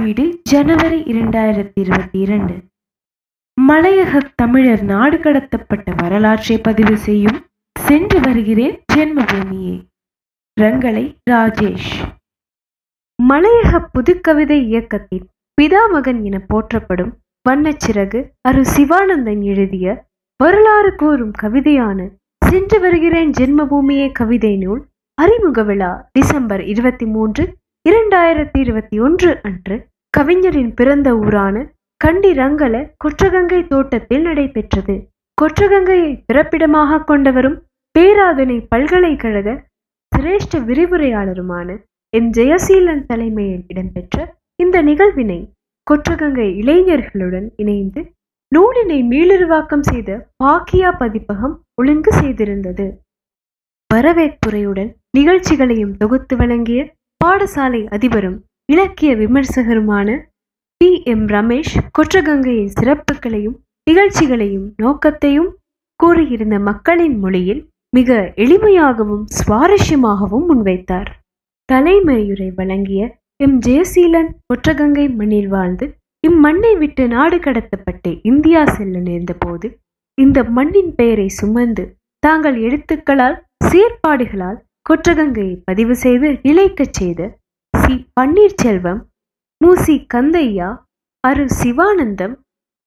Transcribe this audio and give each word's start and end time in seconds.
வீடு 0.00 0.40
ஜனவரி 0.42 1.02
இரண்டாயிரத்தி 1.02 1.72
இருபத்தி 1.74 2.18
இரண்டு. 2.18 2.62
மலையக 3.68 4.20
தமிழர் 4.34 4.82
நாடு 4.82 5.16
கடத்தப்பட்ட 5.16 5.96
வரலாற்றை 5.96 6.58
பதிவு 6.58 6.96
செய்யும் 6.96 7.46
சென்று 7.80 8.20
வருகிறேன் 8.20 8.84
ஜென்மபூமியே. 8.94 9.86
ரங்களை 10.60 11.16
ராஜேஷ். 11.30 11.90
மலையக 13.28 13.88
புதுக்கவிதை 13.98 14.62
இயக்கத்தின் 14.62 15.28
பிதாமகன் 15.62 16.22
என 16.22 16.38
போற்றப்படும் 16.38 17.12
வண்ணச்சிறகு 17.48 18.28
அரு 18.40 18.62
சிவானந்தன் 18.76 19.42
எழுதிய 19.42 20.06
வரலாறு 20.36 20.94
கூறும் 20.94 21.32
கவிதையான 21.42 22.08
சென்று 22.46 22.80
வருகிறேன் 22.80 23.30
ஜென்மபூமியே 23.30 24.12
கவிதை 24.12 24.56
நூல் 24.56 24.86
அறிமுக 25.14 25.62
விழா 25.62 26.08
டிசம்பர் 26.12 26.60
இருபத்தி 26.60 27.06
மூன்று 27.06 27.58
இரண்டாயிரத்தி 27.88 28.58
இருபத்தி 28.58 29.00
ஒன்று 29.00 29.40
அன்று 29.42 29.88
கவிஞரின் 30.14 30.74
பிறந்த 30.74 31.08
ஊரான 31.16 31.56
கண்டி 31.96 32.30
ரங்கல 32.32 32.74
கொற்றகங்கை 33.04 33.60
தோட்டத்தில் 33.66 34.22
நடைபெற்றது. 34.22 34.94
கொற்றகங்கையை 35.38 36.10
பிறப்பிடமாக 36.26 36.98
கொண்டவரும் 37.00 37.58
பேராதனை 37.98 38.56
பல்கலைக்கழக 38.68 39.48
சிரேஷ்ட 40.12 40.58
விரிவுரையாளருமான 40.68 41.68
எம். 42.12 42.30
ஜெயசீலன் 42.32 43.04
தலைமையில் 43.06 43.64
இடம்பெற்ற 43.68 44.16
இந்த 44.56 44.82
நிகழ்வினை 44.82 45.40
கொற்றகங்கை 45.86 46.48
இளைஞர்களுடன் 46.62 47.48
இணைந்து 47.56 48.00
நூலினை 48.52 48.98
மீளுருவாக்கம் 49.12 49.84
செய்த 49.90 50.10
பாக்கியா 50.44 50.90
பதிப்பகம் 50.98 51.54
ஒழுங்கு 51.74 52.12
செய்திருந்தது. 52.20 52.86
வரவேற்புரையுடன் 53.94 54.90
நிகழ்ச்சிகளையும் 55.18 55.96
தொகுத்து 55.96 56.36
வழங்கிய 56.36 56.80
பாடசாலை 57.24 57.82
அதிபரும் 57.88 58.38
இலக்கிய 58.70 59.10
விமர்சகருமான 59.16 60.08
பி. 60.80 61.02
எம். 61.04 61.26
ரமேஷ் 61.26 61.74
கொற்றகங்கையின் 61.98 62.74
சிறப்புகளையும் 62.80 63.56
நிகழ்ச்சிகளையும் 63.86 64.66
நோக்கத்தையும் 64.76 65.48
கூறியிருந்த 66.00 66.58
மக்களின் 66.60 67.16
மொழியில் 67.18 67.62
மிக 67.96 68.10
எளிமையாகவும் 68.36 69.24
சுவாரஸ்யமாகவும் 69.38 70.46
முன்வைத்தார். 70.50 71.10
தலைமையுரை 71.68 72.48
வழங்கிய 72.54 73.00
எம். 73.36 73.58
ஜெயசீலன் 73.60 74.30
கொற்றகங்கை 74.46 75.06
மண்ணில் 75.14 75.48
வாழ்ந்து 75.48 75.86
இம்மண்ணை 76.24 76.72
விட்டு 76.78 77.08
நாடு 77.08 77.36
கடத்தப்பட்டு 77.38 78.10
இந்தியா 78.22 78.62
செல்ல 78.66 78.98
நேர்ந்த 79.00 79.34
போது 79.38 79.68
இந்த 80.18 80.38
மண்ணின் 80.50 80.94
பெயரை 80.94 81.28
சுமந்து 81.40 81.84
தாங்கள் 82.22 82.56
எழுத்துக்களால் 82.60 83.36
செயற்பாடுகளால் 83.64 84.58
கொற்றகங்கையை 84.90 85.54
பதிவு 85.64 85.94
செய்து 85.96 86.28
நிலைக்கச் 86.42 86.92
செய்த 86.92 87.20
சி. 87.74 87.94
பன்னீர்செல்வம் 88.20 89.00
மூசி 89.60 89.94
கந்தையா 90.14 90.68
அரு. 91.24 91.44
சிவானந்தம் 91.60 92.34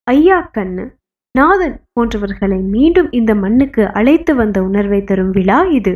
ஐயா 0.06 0.50
கண்ணு 0.56 0.84
நாதன் 1.34 1.76
போன்றவர்களை 1.92 2.58
மீண்டும் 2.74 3.08
இந்த 3.10 3.34
மண்ணுக்கு 3.34 3.82
அழைத்து 3.92 4.34
வந்த 4.34 4.62
உணர்வை 4.62 5.04
தரும் 5.04 5.30
விழா 5.30 5.60
இது. 5.78 5.94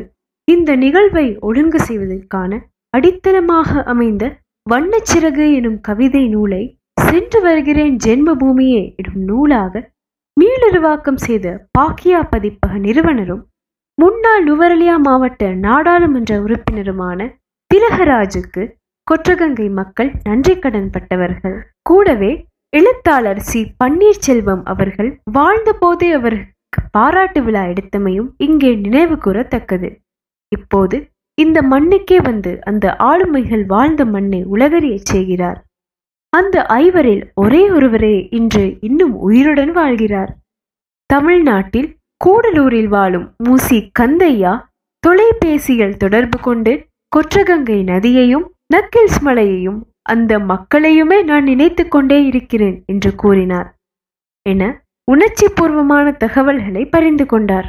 இந்த 0.48 0.76
நிகழ்வை 0.76 1.26
ஒழுங்கு 1.40 1.80
செய்வதற்கான 1.80 2.60
அடித்தளமாக 2.96 3.82
அமைந்த 3.82 4.24
வண்ணச்சிறகு 4.66 5.44
எனும் 5.54 5.80
கவிதை 5.80 6.28
நூலை 6.28 6.62
சென்று 7.00 7.40
வருகிறேன் 7.40 7.94
ஜென்மபூமியே 8.04 8.82
எனும் 8.96 9.22
நூலாக 9.24 9.82
மீளுருவாக்கம் 10.36 11.20
செய்த 11.26 11.46
பாக்கியா 11.78 12.20
பதிப்பக 12.32 12.78
நிறுவனரும் 12.78 13.42
முன்னாள் 13.98 14.44
நுவரலியா 14.44 14.96
மாவட்ட 14.98 15.52
நாடாளுமன்ற 15.66 16.32
உறுப்பினருமான 16.40 17.20
திலகராஜுக்கு 17.70 18.62
கொற்றகங்கை 19.10 19.70
மக்கள் 19.70 20.12
நன்றி 20.24 20.58
கடன் 20.58 20.90
பட்டவர்கள். 20.90 21.70
கூடவே 21.82 22.46
எழுத்தாளர் 22.76 23.38
சி. 23.38 23.72
பன்னீர்செல்வம் 23.84 24.62
அவர்கள் 24.64 25.20
வாழ்ந்த 25.32 25.72
போதே 25.72 26.12
அவருக்கு 26.12 26.80
பாராட்டு 26.90 27.42
விழா 27.42 27.62
எடுத்தமையும் 27.62 28.28
இங்கே 28.36 28.74
நினைவு 28.74 29.14
கூறத்தக்கது. 29.14 29.90
இப்போது 30.48 31.08
இந்த 31.34 31.62
மண்ணுக்கே 31.62 32.18
வந்து 32.22 32.58
அந்த 32.64 32.96
ஆளுமைகள் 32.98 33.64
வாழ்ந்த 33.66 34.04
மண்ணை 34.04 34.44
உலகறிய 34.44 34.96
செய்கிறார். 35.02 35.64
அந்த 36.32 36.66
ஐவரில் 36.68 37.22
ஒரே 37.34 37.70
ஒருவரே 37.70 38.28
இன்று 38.30 38.76
இன்னும் 38.80 39.14
உயிருடன் 39.16 39.76
வாழ்கிறார். 39.76 40.28
தமிழ்நாட்டில் 41.06 41.96
கூடலூரில் 42.24 42.88
வாழும் 42.88 43.34
மூசி 43.44 43.90
கந்தையா 44.00 44.54
தொலைபேசியில் 45.00 45.96
தொடர்பு 45.96 46.38
கொண்டு 46.40 46.86
கொற்றகங்கை 47.16 47.82
நதியையும் 47.82 48.46
நக்கில்ஸ் 48.70 49.20
மலையையும் 49.20 49.80
அந்த 50.02 50.38
மக்களையுமே 50.38 51.24
நான் 51.24 51.44
நினைத்து 51.44 51.88
கொண்டே 51.88 52.24
இருக்கிறேன் 52.24 52.82
என்று 52.86 53.14
கூறினார். 53.14 53.68
என 54.46 54.62
உணர்ச்சி 55.04 55.46
பூர்வமான 55.48 56.12
தகவல்களை 56.12 56.86
பரிந்து 56.86 57.26
கொண்டார். 57.26 57.68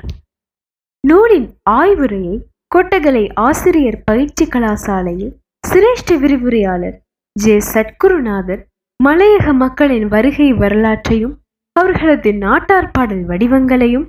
நூலின் 1.07 1.49
ஆய்வுரையை 1.69 2.37
கொட்டகலை 2.75 3.31
ஆசிரியர் 3.33 4.03
பயிற்சி 4.05 4.45
கலாசாலையில் 4.45 5.33
சிரேஷ்ட 5.67 6.17
விரிவுரையாளர் 6.19 6.97
ஜே. 7.35 7.57
சத்குருநாதர் 7.73 8.61
மலையக 9.03 9.53
மக்களின் 9.53 10.07
வருகை 10.07 10.53
வரலாற்றையும் 10.53 11.35
அவர்களது 11.71 12.33
நாட்டார் 12.33 12.91
பாடல் 12.91 13.25
வடிவங்களையும் 13.25 14.07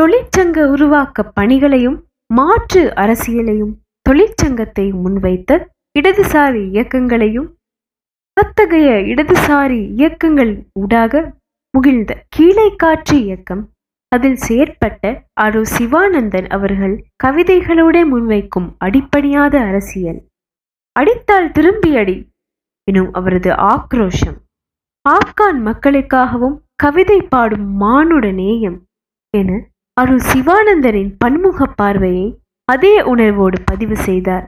தொழிற்சங்க 0.00 0.64
உருவாக்க 0.64 1.22
பணிகளையும் 1.22 1.98
மாற்று 2.34 2.82
அரசியலையும் 2.96 3.74
தொழிற்சங்கத்தை 4.08 4.86
முன்வைத்த 5.02 5.66
இடதுசாரி 5.98 6.62
இயக்கங்களையும் 6.74 7.48
அத்தகைய 8.36 8.90
இடதுசாரி 9.12 9.80
இயக்கங்கள் 10.00 10.52
ஊடாக 10.72 11.22
முகிழ்ந்த 11.74 12.12
கீழே 12.28 12.68
காற்று 12.76 13.16
இயக்கம் 13.24 13.62
அதில் 14.12 14.38
செயற்பட்ட 14.48 15.02
அரு 15.44 15.60
சிவானந்தன் 15.66 16.48
அவர்கள் 16.48 16.94
கவிதைகளோட 17.24 17.96
முன்வைக்கும் 18.12 18.68
அடிப்படையாத 18.78 19.54
அரசியல். 19.60 20.20
அடித்தால் 20.96 21.50
திரும்பி 21.52 21.90
அடி 21.96 22.16
எனும் 22.88 23.10
அவரது 23.12 23.50
ஆக்ரோஷம். 23.72 24.38
ஆப்கான் 25.04 25.60
மக்களுக்காகவும் 25.68 26.56
கவிதை 26.74 27.18
பாடும் 27.22 27.68
மானுட 27.76 28.26
நேயம் 28.32 28.78
என 29.34 29.60
அரு 29.96 30.16
சிவானந்தரின் 30.20 31.12
பன்முக 31.18 31.66
பார்வையை 31.80 32.26
அதே 32.68 32.94
உணர்வோடு 33.02 33.58
பதிவு 33.64 33.96
செய்தார். 33.96 34.46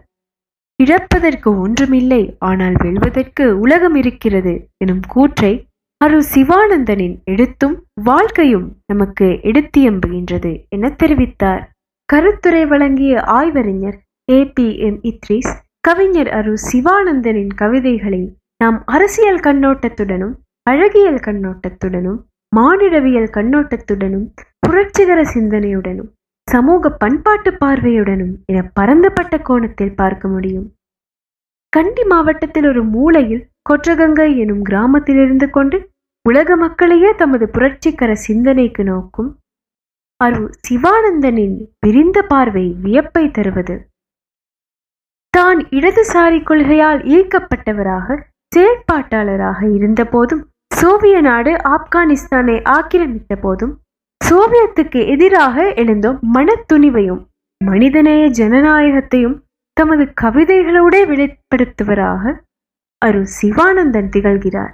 இழப்பதற்கு 0.78 1.50
ஒன்றுமில்லை 1.60 2.36
ஆனால் 2.38 2.72
வெல்வதற்கு 2.72 3.44
உலகம் 3.58 3.94
இருக்கிறது 3.94 4.68
எனும் 4.76 5.02
கூற்றை 5.08 5.52
அரு 6.00 6.18
சிவானந்தனின் 6.34 7.16
எழுத்தும் 7.24 7.76
வாழ்க்கையும் 8.02 8.68
நமக்கு 8.86 9.26
எடுத்தியம்புகின்றது 9.42 10.52
என 10.68 10.88
தெரிவித்தார். 11.02 11.62
கருத்துரை 12.08 12.66
வழங்கிய 12.66 13.20
ஆய்வறிஞர் 13.20 13.98
ஏ 14.28 14.44
பி 14.54 14.66
எம் 14.78 14.98
இத்ரிஸ் 15.02 15.52
கவிஞர் 15.80 16.28
அரு 16.28 16.54
சிவானந்தனின் 16.72 17.52
கவிதைகளை 17.54 18.22
நாம் 18.56 18.82
அரசியல் 18.86 19.40
கண்ணோட்டத்துடனும் 19.40 20.34
அழகியல் 20.70 21.22
கண்ணோட்டத்துடனும் 21.26 22.20
மானிடவியல் 22.56 23.30
கண்ணோட்டத்துடனும் 23.32 24.26
புரட்சிகர 24.66 25.20
சிந்தனையுடனும் 25.34 26.10
சமூக 26.48 26.90
பண்பாட்டு 27.02 27.50
பார்வையுடனும் 27.52 28.32
என 28.46 28.62
பரந்தப்பட்ட 28.74 29.34
கோணத்தில் 29.38 29.94
பார்க்க 29.94 30.28
முடியும். 30.28 30.66
கண்டி 31.72 32.02
மாவட்டத்தில் 32.04 32.66
ஒரு 32.66 32.82
மூலையில் 32.94 33.44
கொற்றகங்கை 33.70 34.30
எனும் 34.36 34.62
கிராமத்தில் 34.62 35.20
இருந்து 35.24 35.46
கொண்டு 35.50 35.76
உலக 36.24 36.56
மக்களையே 36.56 37.10
தமது 37.12 37.44
புரட்சிகர 37.48 38.10
சிந்தனைக்கு 38.26 38.82
நோக்கும் 38.84 39.30
அரு 40.20 40.42
சிவானந்தனின் 40.68 41.56
விரிந்த 41.80 42.18
பார்வை 42.22 42.66
வியப்பை 42.82 43.24
தருவது. 43.30 43.76
தான் 45.34 45.60
இடதுசாரி 45.70 46.40
கொள்கையால் 46.42 47.00
ஈர்க்கப்பட்டவராக 47.14 48.18
செயற்பாட்டாளராக 48.52 49.60
இருந்தபோதும் 49.76 50.42
சோவிய 50.74 51.16
நாடு 51.20 51.52
ஆப்கானிஸ்தானை 51.74 52.56
ஆக்கிரமித்த 52.76 53.34
போதும் 53.36 53.74
சோவியத்துக்கு 54.28 55.06
எதிராக 55.06 55.72
எழுந்த 55.74 56.18
மனத்துணிவையும் 56.34 57.22
மனிதநேய 57.64 58.28
ஜனநாயகத்தையும் 58.30 59.36
தமது 59.72 60.12
கவிதைகளோட 60.20 60.94
வெளிப்படுத்துவராக 61.10 62.32
அரு 62.98 63.26
சிவானந்தன் 63.40 64.08
திகழ்கிறார். 64.08 64.72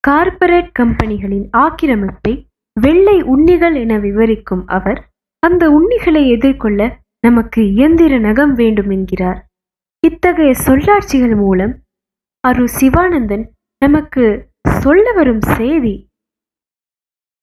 கார்ப்பரேட் 0.00 0.70
கம்பெனிகளின் 0.78 1.46
ஆக்கிரமிப்பை 1.56 2.32
வெள்ளை 2.80 3.22
உண்ணிகள் 3.22 3.74
என 3.74 3.98
விவரிக்கும் 3.98 4.66
அவர் 4.66 5.00
அந்த 5.38 5.64
உண்ணிகளை 5.70 6.28
எதிர்கொள்ள 6.28 6.80
நமக்கு 7.26 7.60
இயந்திர 7.72 8.18
நகம் 8.18 8.54
வேண்டும் 8.54 8.90
என்கிறார். 8.90 9.40
இத்தகைய 10.06 10.52
சொல்லாட்சிகள் 10.66 11.36
மூலம் 11.36 11.74
அரு 12.40 12.64
சிவானந்தன் 12.80 13.44
நமக்கு 13.78 14.24
சொல்ல 14.80 15.12
வரும் 15.12 15.40
செய்தி 15.40 15.94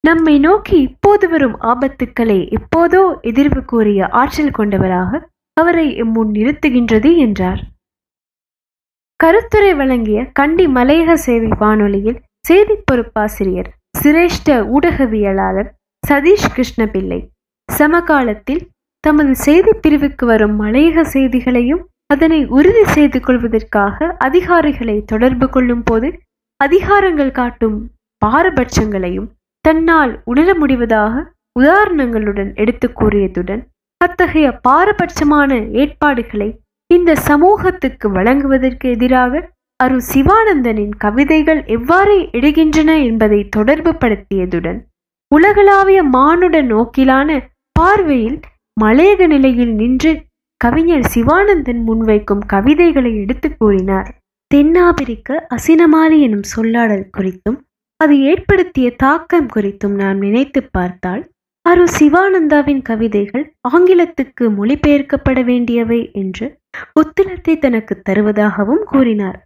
நம்மை 0.03 0.39
நோக்கி 0.39 0.77
இப்போது 0.81 1.29
வரும் 1.29 1.55
ஆபத்துக்களை 1.61 2.37
எப்போதோ 2.57 3.01
எதிர்வு 3.21 3.61
கூறிய 3.65 4.07
ஆற்றல் 4.11 4.51
கொண்டவராக 4.51 5.19
அவரை 5.57 5.87
முன் 6.03 6.31
நிறுத்துகின்றது 6.31 7.09
என்றார். 7.17 7.61
கருத்துரை 9.19 9.71
வழங்கிய 9.75 10.19
கண்டி 10.31 10.65
மலையக 10.67 11.13
சேவை 11.13 11.49
வானொலியில் 11.59 12.19
செய்தி 12.47 12.75
பொறுப்பாசிரியர் 12.83 13.69
சிரேஷ்ட 13.99 14.49
ஊடகவியலாளர் 14.75 15.69
சதீஷ் 16.03 16.51
கிருஷ்ணபிள்ளை. 16.55 17.19
சமகாலத்தில் 17.69 18.63
தமது 19.03 19.33
செய்தி 19.35 19.73
பிரிவுக்கு 19.73 20.25
வரும் 20.25 20.55
மலையக 20.61 21.03
செய்திகளையும் 21.15 21.83
அதனை 22.13 22.39
உறுதி 22.49 22.83
செய்து 22.85 23.19
கொள்வதற்காக 23.19 24.07
அதிகாரிகளை 24.17 24.95
தொடர்பு 25.05 25.47
கொள்ளும் 25.49 25.83
போது 25.83 26.07
அதிகாரங்கள் 26.59 27.31
காட்டும் 27.31 27.77
பாரபட்சங்களையும் 28.21 29.27
தன்னால் 29.61 30.21
உணர 30.23 30.53
முடிவதாக 30.53 31.23
உதாரணங்களுடன் 31.59 32.51
எடுத்து 32.55 32.87
கூறியதுடன் 32.99 33.61
அத்தகைய 33.97 34.59
பாரபட்சமான 34.69 35.71
ஏற்பாடுகளை 35.71 36.49
இந்த 36.89 37.15
சமூகத்துக்கு 37.15 38.07
வழங்குவதற்கு 38.11 38.89
எதிராக 38.89 39.41
அரு 39.83 39.97
சிவானந்தனின் 40.13 40.93
கவிதைகள் 40.97 41.65
எவ்வாறு 41.65 42.15
எடுகின்றன 42.31 43.03
என்பதை 43.03 43.49
தொடர்பு 43.49 43.91
படுத்தியதுடன் 43.91 44.79
உலகளாவிய 45.35 46.03
மானுட 46.03 46.61
நோக்கிலான 46.61 47.39
பார்வையில் 47.71 48.39
மலையக 48.81 49.27
நிலையில் 49.27 49.73
நின்று 49.73 50.11
கவிஞர் 50.61 51.05
சிவானந்தன் 51.13 51.81
முன்வைக்கும் 51.87 52.41
கவிதைகளை 52.45 53.11
எடுத்து 53.15 53.57
கூறினார். 53.57 54.09
தென்னாப்பிரிக்க 54.47 55.47
அசினமாலி 55.55 56.17
எனும் 56.19 56.47
சொல்லாடல் 56.55 57.09
குறித்தும் 57.17 57.59
அது 57.99 58.15
ஏற்படுத்திய 58.21 58.95
தாக்கம் 58.95 59.49
குறித்தும் 59.55 59.95
நாம் 59.95 60.17
நினைத்து 60.17 60.61
பார்த்தால் 60.71 61.23
அரு 61.65 61.83
சிவானந்தாவின் 61.99 62.81
கவிதைகள் 62.81 63.45
ஆங்கிலத்துக்கு 63.69 64.43
மொழிபெயர்க்கப்பட 64.49 65.39
வேண்டியவை 65.43 65.99
என்று 66.13 66.45
உத்திரத்தை 66.99 67.53
தனக்கு 67.59 68.01
தருவதாகவும் 68.09 68.83
கூறினார். 68.83 69.39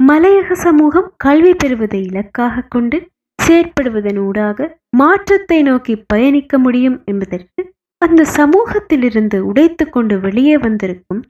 மலையக 0.00 0.52
சமூகம் 0.52 1.08
கல்வி 1.16 1.52
பெறுவதை 1.54 2.00
இலக்காக 2.02 2.64
கொண்டு 2.68 2.98
செயற்படுவதனூடாக 3.38 4.68
மாற்றத்தை 4.96 5.62
நோக்கி 5.62 5.96
பயணிக்க 6.06 6.58
முடியும் 6.58 6.98
என்பதற்கு 7.04 7.62
அந்த 8.02 8.24
சமூகத்திலிருந்து 8.36 9.38
உடைத்து 9.40 9.84
கொண்டு 9.90 10.20
வெளியே 10.20 10.58
வந்திருக்கும் 10.58 11.22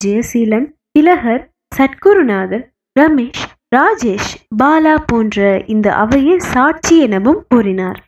ஜெயசீலன் 0.00 0.68
திலகர் 0.92 1.44
சத்குருநாதர் 1.76 2.64
ரமேஷ் 2.96 3.44
ராஜேஷ் 3.72 4.30
பாலா 4.62 4.94
போன்ற 5.06 5.64
இந்த 5.66 5.94
அவையே 5.94 6.38
சாட்சி 6.38 6.98
எனவும் 6.98 7.40
கூறினார். 7.48 7.98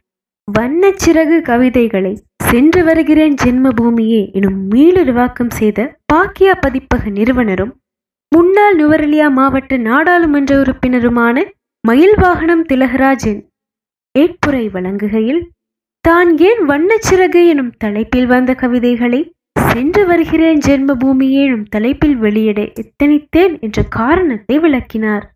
வண்ணச்சிறகு 0.48 1.42
கவிதைகளை 1.42 2.12
சென்று 2.42 2.84
வருகிறேன் 2.84 3.34
ஜென்மபூமியே 3.42 4.32
எனும் 4.32 4.70
மீளுருவாக்கம் 4.70 5.50
செய்த 5.50 5.98
பாக்கியா 6.12 6.54
பதிப்பக 6.60 7.10
நிறுவனரும் 7.10 7.72
முன்னாள் 8.36 8.76
நுவரெலியா 8.76 9.26
மாவட்ட 9.30 9.76
நாடாளுமன்ற 9.76 10.54
உறுப்பினருமான 10.60 11.44
மயில் 11.88 12.16
வாகனம் 12.16 12.64
திலகராஜன் 12.66 13.40
ஏற்புரை 14.18 14.64
வழங்குகையில் 14.72 15.42
தான் 16.04 16.38
ஏன் 16.38 16.62
வண்ணச்சிறகு 16.66 17.42
எனும் 17.48 17.72
தலைப்பில் 17.78 18.26
வந்த 18.26 18.54
கவிதைகளை 18.54 19.20
சென்று 19.68 20.06
வருகிறேன் 20.06 20.58
ஜென்மபூமியே 20.58 21.42
எனும் 21.44 21.68
தலைப்பில் 21.68 22.16
வெளியிட 22.16 22.60
எத்தனித்தேன் 22.82 23.60
என்ற 23.60 23.82
காரணத்தை 23.82 24.58
விளக்கினார். 24.58 25.26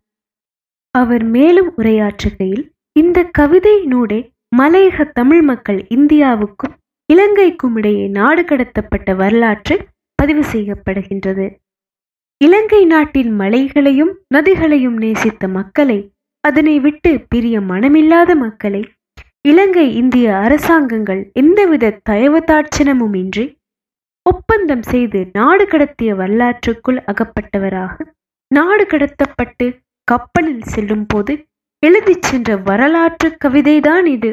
அவர் 0.95 1.23
மேலும் 1.23 1.69
உரையாற்றுகையில் 1.77 2.65
இந்த 2.91 3.23
கவிதை 3.31 3.75
நூடே 3.85 4.19
மலையக 4.57 5.03
தமிழ் 5.11 5.41
மக்கள் 5.41 5.87
இந்தியாவுக்கும் 5.89 6.75
இலங்கைக்கும் 7.13 7.75
இடையே 7.75 8.07
நாடு 8.07 8.41
கடத்தப்பட்ட 8.41 9.15
வரலாற்று 9.15 9.75
பதிவு 10.15 10.43
செய்யப்படுகின்றது. 10.51 11.45
இலங்கை 12.41 12.85
நாட்டின் 12.85 13.31
மலைகளையும் 13.35 14.13
நதிகளையும் 14.35 14.97
நேசித்த 14.97 15.47
மக்களை 15.47 15.99
அதனை 16.43 16.79
விட்டு 16.79 17.25
பிரிய 17.27 17.61
மனமில்லாத 17.61 18.35
மக்களை 18.35 18.81
இலங்கை 19.41 19.95
இந்திய 19.95 20.35
அரசாங்கங்கள் 20.37 21.21
எந்தவித 21.33 21.99
தயவதாட்சணமும் 22.09 23.15
இன்றி 23.15 23.45
ஒப்பந்தம் 24.25 24.81
செய்து 24.81 25.19
நாடு 25.33 25.65
கடத்திய 25.65 26.11
வரலாற்றுக்குள் 26.15 26.99
அகப்பட்டவராக 27.05 27.95
நாடு 28.51 28.83
கடத்தப்பட்டு 28.85 29.65
கப்பலில் 30.11 30.63
செல்லும் 30.63 31.05
போது 31.07 31.33
எழுதிச் 31.83 32.21
சென்ற 32.21 32.57
வரலாற்று 32.57 33.37
கவிதைதான் 33.43 34.05
இது. 34.05 34.31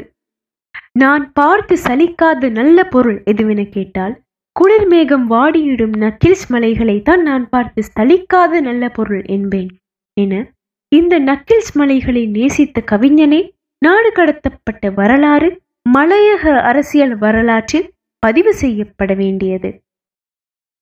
நான் 0.93 1.33
பார்த்து 1.33 1.75
சலிக்காத 1.85 2.51
நல்ல 2.51 2.85
பொருள் 2.85 3.23
எதுவென 3.31 3.69
கேட்டால் 3.69 4.15
குளிர் 4.57 4.87
மேகம் 4.87 5.31
வாடியிடும் 5.31 5.95
நக்கில்ஸ் 5.97 6.47
மலைகளை 6.49 7.03
தான் 7.03 7.23
நான் 7.23 7.49
பார்த்து 7.49 7.83
சலிக்காத 7.97 8.61
நல்ல 8.61 8.89
பொருள் 8.89 9.23
என்பேன் 9.27 9.71
என 10.17 10.43
இந்த 10.89 11.21
நக்கில்ஸ் 11.21 11.73
மலைகளை 11.73 12.27
நேசித்த 12.27 12.83
கவிஞனே 12.91 13.43
நாடு 13.79 14.11
கடத்தப்பட்ட 14.13 14.93
வரலாறு 14.95 15.49
மலையக 15.95 16.61
அரசியல் 16.61 17.15
வரலாற்றில் 17.19 17.89
பதிவு 18.23 18.55
செய்யப்பட 18.55 19.15
வேண்டியது. 19.15 19.71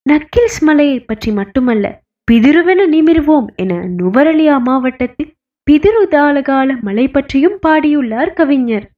நக்கில்ஸ் 0.07 0.61
மலையை 0.61 1.01
பற்றி 1.01 1.33
மட்டுமல்ல 1.33 1.87
பிதிருவென 2.31 2.81
நிமிர்வோம் 2.87 3.47
என 3.57 3.75
நுவரலியா 3.75 4.61
மாவட்டத்தில் 4.61 5.35
பிதிருதாலகால 5.71 6.81
மலை 6.81 7.09
பற்றியும் 7.09 7.59
பாடியுள்ளார் 7.67 8.33
கவிஞர். 8.33 8.91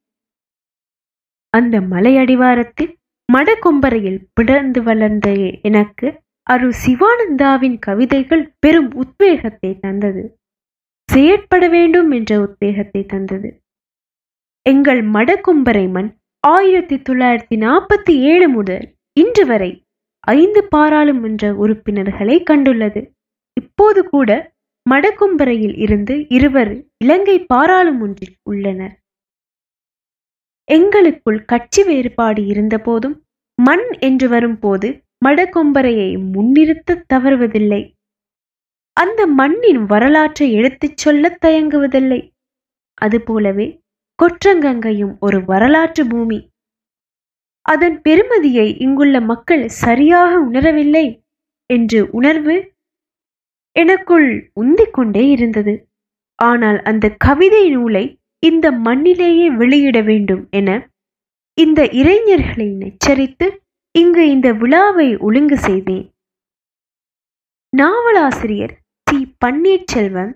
அந்த 1.49 1.81
மலை 1.81 2.17
அடிவாரத்தில் 2.17 2.99
மடக்கொம்பரையில் 3.33 4.19
பிடர்ந்து 4.35 4.83
வளர்ந்த 4.83 5.29
எனக்கு 5.63 6.21
அரு 6.43 6.73
சிவானந்தாவின் 6.87 7.79
கவிதைகள் 7.79 8.55
பெரும் 8.59 8.91
உத்வேகத்தை 8.95 9.79
தந்தது. 9.79 10.39
செயற்பட 11.09 11.69
வேண்டும் 11.69 12.11
என்ற 12.11 12.41
உத்வேகத்தை 12.41 13.07
தந்தது. 13.07 13.63
எங்கள் 14.63 15.03
மடக்கொம்பரை 15.11 15.91
மண் 15.91 16.11
ஆயிரத்தி 16.41 16.97
தொள்ளாயிரத்தி 16.97 17.57
நாற்பத்தி 17.57 18.11
ஏழு 18.11 18.49
முதல் 18.49 18.95
இன்று 19.13 19.47
வரை 19.47 19.85
ஐந்து 20.21 20.65
பாராளுமன்ற 20.65 21.55
உறுப்பினர்களை 21.55 22.43
கண்டுள்ளது. 22.51 23.11
இப்போது 23.83 24.09
கூட 24.09 24.55
மடக்கும்பரையில் 24.91 25.79
இருந்து 25.79 26.27
இருவர் 26.29 26.85
இலங்கை 26.97 27.47
பாராளுமன்றில் 27.55 28.35
உள்ளனர். 28.43 28.93
எங்களுக்குள் 30.65 31.45
கட்சி 31.45 31.83
வேறுபாடு 31.83 32.45
இருந்தபோதும் 32.47 33.25
மண் 33.55 33.91
என்று 33.99 34.29
வரும்போது 34.29 35.05
மடக்கொம்பரையை 35.25 36.19
முன்னிறுத்த 36.31 37.05
தவறுவதில்லை. 37.15 37.95
அந்த 38.93 39.27
மண்ணின் 39.27 39.85
வரலாற்றை 39.85 40.53
எடுத்துச் 40.53 40.97
சொல்ல 40.97 41.39
தயங்குவதில்லை. 41.47 42.33
அதுபோலவே 42.95 43.81
கொற்றங்கங்கையும் 44.23 45.19
ஒரு 45.21 45.45
வரலாற்று 45.45 46.07
பூமி. 46.07 46.51
அதன் 47.61 48.01
பெருமதியை 48.01 48.81
இங்குள்ள 48.81 49.21
மக்கள் 49.21 49.69
சரியாக 49.69 50.51
உணரவில்லை 50.51 51.25
என்று 51.67 52.11
உணர்வு 52.11 52.72
எனக்குள் 53.77 54.29
உந்திக் 54.61 54.91
கொண்டே 54.91 55.25
இருந்தது. 55.29 55.75
ஆனால் 56.39 56.79
அந்த 56.83 57.07
கவிதை 57.19 57.65
நூலை 57.71 58.05
இந்த 58.39 58.67
மண்ணிலேயே 58.87 59.47
வெளியிட 59.57 59.99
வேண்டும் 60.01 60.43
என 60.51 60.71
இந்த 61.59 61.81
இளைஞர்களை 61.93 62.69
எச்சரித்து 62.81 63.47
இங்கு 63.95 64.23
இந்த 64.31 64.49
விழாவை 64.53 65.09
ஒழுங்கு 65.19 65.57
செய்தேன். 65.59 66.07
நாவலாசிரியர் 67.73 68.75
சி 69.07 69.19
பன்னீர்செல்வம் 69.45 70.33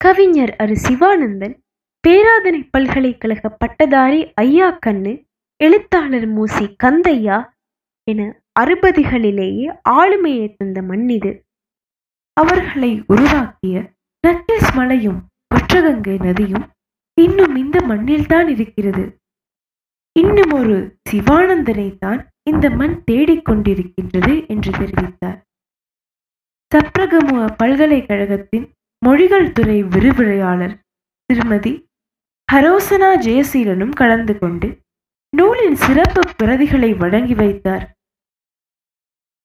கவிஞர் 0.00 0.52
அரு 0.56 0.74
சிவானந்தன் 0.76 1.56
பேராதனை 2.04 2.60
பல்கலைக்கழக 2.70 3.48
பட்டதாரி 3.62 4.20
ஐயா 4.34 4.68
கண்ணு 4.86 5.12
எழுத்தாளர் 5.60 6.28
மூசி 6.28 6.66
கந்தையா 6.84 7.38
என 8.08 8.20
அறுபதுகளிலேயே 8.60 9.66
ஆளுமையை 9.90 10.46
தந்த 10.56 10.82
மண் 10.82 11.08
இது 11.08 11.32
அவர்களை 12.36 12.92
உருவாக்கிய 13.06 13.76
நக்கில்ஸ் 14.24 14.72
மலையும் 14.74 15.20
ஒற்றகங்கை 15.54 16.16
நதியும் 16.26 16.66
இன்னும் 17.18 17.54
இந்த 17.56 17.78
மண்ணில்தான் 17.86 18.48
இருக்கிறது. 18.48 19.04
இன்னும் 20.16 20.52
ஒரு 20.52 20.76
சிவானந்தனை 21.10 21.88
தான் 21.98 22.20
இந்த 22.42 22.66
மண் 22.70 22.96
தேடிக்கொண்டிருக்கின்றது 23.10 24.34
என்று 24.46 24.70
தெரிவித்தார். 24.70 25.38
சப்ரகமுவ 26.72 27.38
பல்கலைக்கழகத்தின் 27.56 28.66
மொழிகள் 29.02 29.52
துறை 29.52 29.82
விரிவுரையாளர் 29.82 30.74
திருமதி 31.30 31.72
ஹரோசனா 32.48 33.10
ஜெயசீலனும் 33.26 33.94
கலந்து 34.00 34.38
கொண்டு 34.38 34.68
நூலின் 35.32 35.76
சிறப்பு 35.76 36.22
பிரதிகளை 36.40 36.90
வழங்கி 36.96 37.34
வைத்தார். 37.34 37.84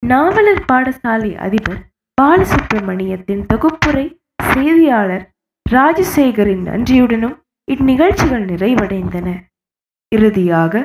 நாவலர் 0.03 0.63
பாடசாலை 0.71 1.31
அதிபர் 1.35 1.81
பாலசுப்பிரமணியத்தின் 2.21 3.41
தொகுப்புரை 3.53 4.05
செய்தியாளர் 4.43 5.25
ராஜசேகரின் 5.65 6.63
நன்றியுடனும் 6.65 7.35
இந்நிகழ்ச்சிகள் 7.71 8.45
நிறைவடைந்தன. 8.51 9.27
இறுதியாக 10.11 10.83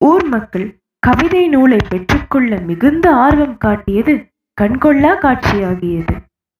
ஊர் 0.00 0.24
மக்கள் 0.24 0.66
கவிதை 0.98 1.48
நூலை 1.48 1.78
பெற்றுக்கொள்ள 1.88 2.58
மிகுந்த 2.60 3.06
ஆர்வம் 3.16 3.56
காட்டியது 3.58 4.14
கண்கொள்ளா 4.60 5.12
காட்சியாகியது. 5.24 6.14